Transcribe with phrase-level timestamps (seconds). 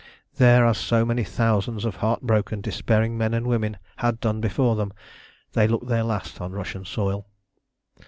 [0.37, 4.75] There, as so many thousands of heart broken, despairing men and women had done before
[4.75, 4.91] them,
[5.53, 7.27] they looked their last on Russian soil.